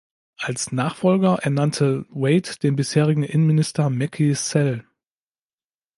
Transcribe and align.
Als 0.39 0.71
Nachfolger 0.71 1.35
ernannte 1.43 2.07
Wade 2.09 2.57
den 2.63 2.75
bisherigen 2.75 3.21
Innenminister 3.21 3.91
Macky 3.91 4.33
Sall. 4.33 4.83